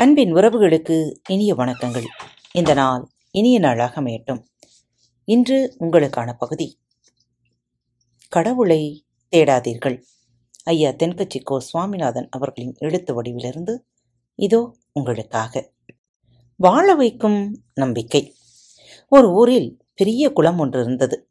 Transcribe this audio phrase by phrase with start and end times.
[0.00, 2.04] அன்பின் உறவுகளுக்கு இனிய வணக்கங்கள்.
[2.52, 4.44] இந்த நாள் இனிய நாளாக அமையட்டும்.
[5.24, 6.80] இன்று உங்களுக்கான பகுதி.
[8.28, 9.06] கடவுளை
[9.36, 10.02] தேடாதீர்கள்.
[10.64, 13.78] ஐயா தென்கட்சி கோ சுவாமிநாதன் அவர்களின் எழுத்து வடிவிலிருந்து
[14.34, 15.72] இதோ உங்களுக்காக.
[16.56, 18.34] வாழ வைக்கும் நம்பிக்கை.
[19.08, 21.28] ஒரு ஊரில் பெரிய குளம் ஒன்று இருந்தது.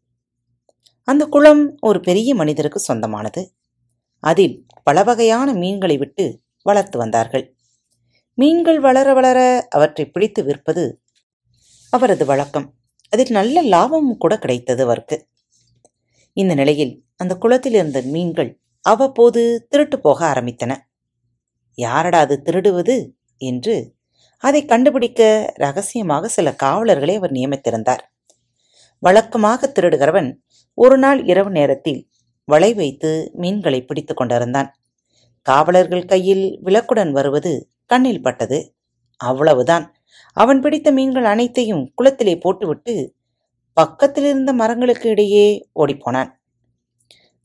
[1.04, 3.54] அந்த குளம் ஒரு பெரிய மனிதருக்கு சொந்தமானது.
[4.20, 7.57] அதில் பல வகையான மீன்களை விட்டு வளர்த்து வந்தார்கள்.
[8.38, 10.84] மீன்கள் வளர வளர அவற்றை பிடித்து விற்பது
[11.90, 12.74] அவரது வழக்கம்.
[13.10, 15.18] அதில் நல்ல லாபமும் கூட கிடைத்தது அவருக்கு.
[16.34, 20.76] இந்த நிலையில் அந்த குளத்தில் இருந்த மீன்கள் அவ்வப்போது திருட்டு போக ஆரம்பித்தன.
[21.76, 22.98] யாரடா அது திருடுவது
[23.38, 23.96] என்று
[24.44, 28.04] அதை கண்டுபிடிக்க ரகசியமாக சில காவலர்களை அவர் நியமித்திருந்தார்.
[29.00, 30.30] வழக்கமாக திருடுகிறவன்
[30.74, 32.08] ஒரு நாள் இரவு நேரத்தில்
[32.44, 34.70] வலை வைத்து மீன்களை பிடித்து கொண்டிருந்தான்.
[35.42, 38.76] காவலர்கள் கையில் விளக்குடன் வருவது கண்ணில் பட்டது.
[39.18, 39.96] அவ்வளவுதான்.
[40.34, 43.16] அவன் பிடித்த மீன்கள் அனைத்தையும் குளத்திலே போட்டுவிட்டு
[43.74, 46.30] பக்கத்தில் இருந்த மரங்களுக்கு இடையே ஓடிப்போனான்.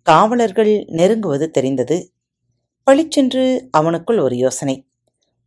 [0.03, 2.13] காவலர்கள் நெருங்குவது தெரிந்தது.
[2.85, 4.89] பளிச்சென்று அவனுக்குள் ஒரு யோசனை.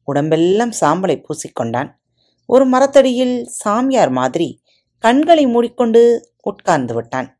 [0.03, 1.93] உடம்பெல்லாம் சாம்பலை பூசிக்கொண்டான்.
[2.45, 4.61] ஒரு மரத்தடியில் சாமியார் மாதிரி
[4.97, 7.39] கண்களை மூடிக்கொண்டு உட்கார்ந்து விட்டான்.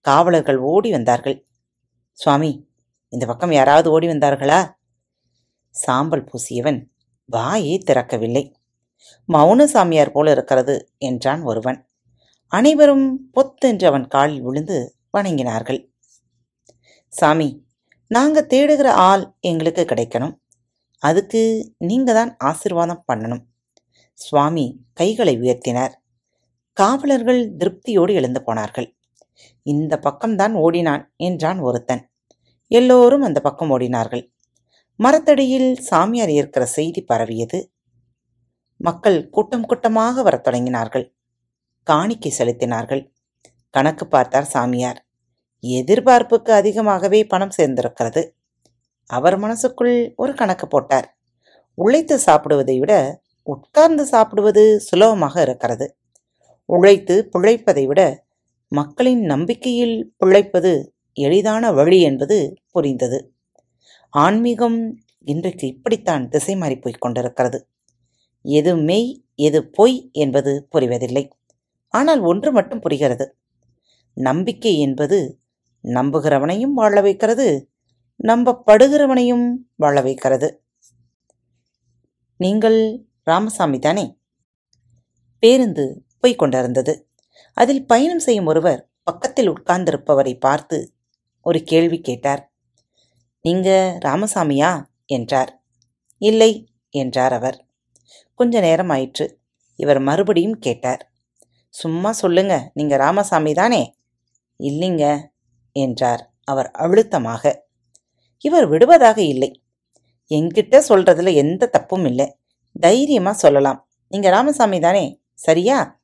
[0.00, 1.46] காவலர்கள் ஓடி வந்தார்கள்.
[2.12, 2.68] சுவாமி
[3.08, 4.72] இந்த பக்கம் யாராவது ஓடி வந்தார்களா?
[5.74, 6.80] சாம்பல் பூசியவன்
[7.28, 8.44] வாயை திறக்கவில்லை.
[9.28, 11.78] மௌன சாமியார் போல இருக்கிறது என்றான் ஒருவன்.
[12.52, 14.76] அனைவரும் பொத்தென்று அவன் காலில் விழுந்து
[15.18, 15.80] வணங்கினார்கள்.
[17.12, 17.48] சாமி
[18.10, 20.34] நாங்க தேடுகிற ஆள் எங்களுக்கு கிடைக்கணும்.
[21.02, 23.42] அதுக்கு நீங்க தான் ஆசிர்வாதம் பண்ணணும்.
[24.18, 25.94] சுவாமி கைகளை உயர்த்தினார்.
[26.76, 28.88] காவலர்கள் திருப்தியோடு எழுந்து போனார்கள்.
[29.62, 32.02] இந்த பக்கம்தான் ஓடினான் என்றான் ஒருத்தன்.
[32.70, 34.24] எல்லோரும் அந்த பக்கம் ஓடினார்கள்.
[34.96, 37.70] மரத்தடியில் சாமியார் இருக்கிற செய்தி பரவியது.
[38.76, 41.12] மக்கள் கூட்டம் கூட்டமாக வரத் தொடங்கினார்கள்.
[41.82, 43.12] காணிக்கை செலுத்தினார்கள்.
[43.70, 45.06] கணக்கு பார்த்தார் சாமியார்.
[45.62, 48.30] எதிர்பார்ப்புக்கு அதிகமாகவே பணம் சேர்ந்திருக்கிறது.
[49.06, 51.18] அவர் மனசுக்குள் ஒரு கணக்கு போட்டார்.
[51.74, 55.96] உழைத்து சாப்பிடுவதை விட உட்கார்ந்து சாப்பிடுவது சுலபமாக இருக்கிறது.
[56.64, 58.24] உழைத்து பிழைப்பதை விட
[58.68, 63.32] மக்களின் நம்பிக்கையில் பிழைப்பது எளிதான வழி என்பது புரிந்தது.
[64.14, 67.68] ஆன்மீகம் இன்றைக்கு இப்படித்தான் திசை மாறி போய்க் கொண்டிருக்கிறது.
[68.42, 71.30] எது மெய் எது பொய் என்பது புரிவதில்லை.
[71.88, 73.38] ஆனால் ஒன்று மட்டும் புரிகிறது.
[74.14, 75.40] நம்பிக்கை என்பது
[75.82, 77.70] நம்புகிறவனையும் வாழ வைக்கிறது
[78.24, 80.64] நம்பப்படுகிறவனையும் வாழ வைக்கிறது.
[82.36, 84.18] நீங்கள் ராமசாமி தானே?
[85.38, 87.08] பேருந்து போய்க் கொண்டிருந்தது.
[87.54, 90.94] அதில் பயணம் செய்யும் ஒருவர் பக்கத்தில் உட்கார்ந்திருப்பவரை பார்த்து
[91.42, 92.51] ஒரு கேள்வி கேட்டார்.
[93.42, 94.84] நீங்க ராமசாமியா?
[95.06, 95.62] என்றார்.
[96.18, 97.66] இல்லை என்றார் அவர்.
[98.34, 99.40] கொஞ்ச நேரம் ஆயிற்று.
[99.76, 101.12] இவர் மறுபடியும் கேட்டார்.
[101.68, 103.98] சும்மா சொல்லுங்க நீங்க ராமசாமி தானே?
[104.58, 105.26] இல்லைங்க
[105.72, 107.66] என்றார் அவர் அழுத்தமாக.
[108.38, 109.62] இவர் விடுவதாக இல்லை.
[110.30, 112.36] என்கிட்ட சொல்றதுல எந்த தப்பும் இல்லை.
[112.80, 113.88] தைரியமா சொல்லலாம்.
[114.08, 115.22] நீங்க ராமசாமி தானே?
[115.34, 116.00] சரியா?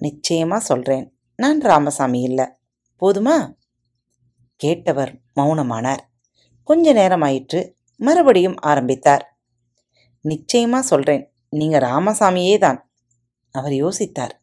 [0.00, 1.16] நிச்சயமா சொல்றேன்.
[1.36, 2.58] நான் ராமசாமி இல்ல.
[3.00, 3.54] போதுமா?
[4.64, 6.02] கேட்டவர் மௌனமானார்.
[6.64, 9.24] கொஞ்ச நேரம் ஆயிற்று மறுபடியும் ஆரம்பித்தார்.
[10.24, 12.90] நிச்சயமா சொல்றேன் நீங்க ராமசாமியே தான்
[13.50, 14.34] அவர் யோசித்தார்.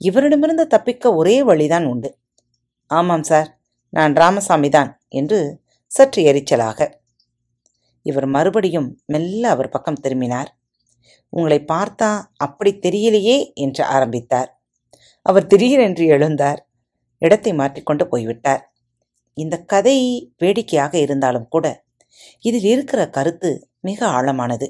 [0.00, 2.18] இவரிடமிருந்து தப்பிக்க ஒரே வழிதான் உண்டு.
[2.86, 3.48] ஆமாம் சார்
[3.90, 6.88] நான் ராமசாமி தான் என்று சற்று எரிச்சலாக.
[8.02, 10.50] இவர் மறுபடியும் மெல்ல அவர் பக்கம் திரும்பினார்.
[11.28, 14.50] உங்களை பார்த்தா அப்படி தெரியலையே என்று ஆரம்பித்தார்.
[15.22, 16.60] அவர் திடீரென்று எழுந்தார்.
[17.22, 18.62] இடத்தை மாற்றிக்கொண்டு போய்விட்டார்.
[19.42, 19.98] இந்த கதை
[20.38, 21.66] வேடிக்கையாக இருந்தாலும் கூட
[22.40, 23.50] இதில் இருக்கிற கருத்து
[23.80, 24.66] மிக ஆழமானது.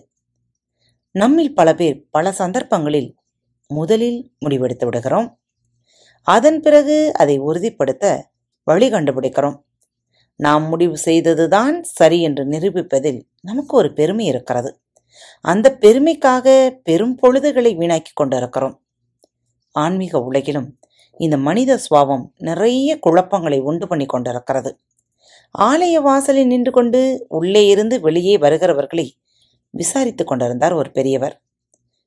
[1.15, 3.11] நம்மில் பல பேர் பல சந்தர்ப்பங்களில்
[3.71, 5.29] முதலில் முடிவெடுத்து விடுகிறோம்.
[6.27, 8.05] அதன் பிறகு அதை உறுதிப்படுத்த
[8.69, 9.59] வழி கண்டுபிடிக்கிறோம்.
[10.41, 14.71] நாம் முடிவு செய்ததுதான் சரி என்று நிரூபிப்பதில் நமக்கு ஒரு பெருமை இருக்கிறது.
[15.45, 16.49] அந்த பெருமைக்காக
[16.83, 18.77] பெரும் பொழுதுகளை வீணாக்கி கொண்டிருக்கிறோம்.
[19.75, 20.69] ஆன்மீக உலகிலும்
[21.19, 24.79] இந்த மனித சுவாவம் நிறைய குழப்பங்களை உண்டு பண்ணி கொண்டிருக்கிறது.
[25.59, 29.07] ஆலய வாசலில் நின்று கொண்டு உள்ளே இருந்து வெளியே வருகிறவர்களை
[29.71, 31.43] விசாரித்து கொண்டிருந்தார் ஒரு பெரியவர்.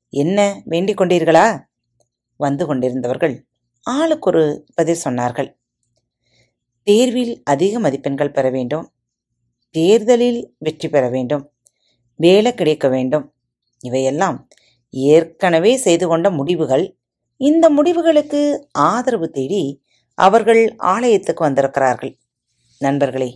[0.10, 1.64] என்ன வேண்டிக் கொண்டீர்களா?
[2.38, 3.36] வந்து கொண்டிருந்தவர்கள்
[3.82, 5.50] ஆளுக்கு ஒரு பதில் சொன்னார்கள்.
[6.84, 8.92] தேர்வில் அதிக மதிப்பெண்கள் பெற வேண்டும்.
[9.70, 11.52] தேர்தலில் வெற்றி பெற வேண்டும்.
[12.16, 13.34] வேலை கிடைக்க வேண்டும்.
[13.80, 14.48] இவையெல்லாம்
[14.90, 16.86] ஏற்கனவே செய்து கொண்ட முடிவுகள்.
[17.48, 18.42] இந்த முடிவுகளுக்கு
[18.90, 19.62] ஆதரவு தேடி
[20.18, 20.62] அவர்கள்
[20.94, 22.14] ஆலயத்துக்கு வந்திருக்கிறார்கள்.
[22.82, 23.30] நண்பர்களே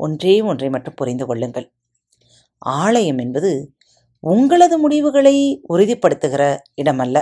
[0.00, 1.66] ஒன்றே ஒன்றை மட்டும் புரிந்து கொள்ளுங்கள்.
[2.58, 3.52] ஆலயம் என்பது
[4.24, 5.36] உங்களது முடிவுகளை
[5.72, 6.42] உறுதிப்படுத்துகிற
[6.82, 7.16] இடமல்ல.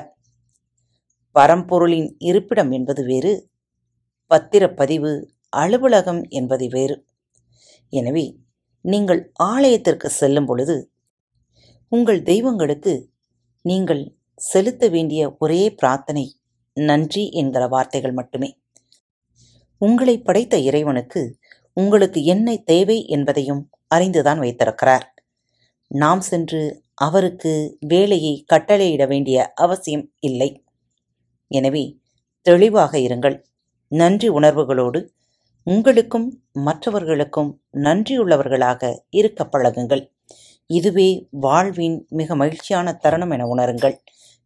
[1.36, 3.32] பரம்பொருளின் இருப்பிடம் என்பது வேறு
[4.30, 5.12] பத்திரப்பதிவு
[5.62, 6.96] அலுவலகம் என்பது வேறு.
[7.92, 8.24] எனவே
[8.84, 9.20] நீங்கள்
[9.52, 10.76] ஆலயத்திற்கு செல்லும் பொழுது
[11.92, 12.92] உங்கள் தெய்வங்களுக்கு
[13.64, 14.02] நீங்கள்
[14.34, 16.36] செலுத்த வேண்டிய ஒரே பிரார்த்தனை
[16.72, 18.58] நன்றி என்கிற வார்த்தைகள் மட்டுமே.
[19.78, 21.38] உங்களை படைத்த இறைவனுக்கு
[21.72, 25.14] உங்களுக்கு என்ன தேவை என்பதையும் அறிந்துதான் வைத்திருக்கிறார்.
[25.88, 30.64] நாம் சென்று அவருக்கு வேலையை கட்டளையிட வேண்டிய அவசியம் இல்லை.
[31.46, 31.98] எனவே
[32.40, 33.42] தெளிவாக இருங்கள்.
[33.88, 35.08] நன்றி உணர்வுகளோடு
[35.62, 40.10] உங்களுக்கும் மற்றவர்களுக்கும் நன்றியுள்ளவர்களாக இருக்க பழகுங்கள்.
[40.66, 43.96] இதுவே வாழ்வின் மிக மகிழ்ச்சியான தருணம் என உணருங்கள்.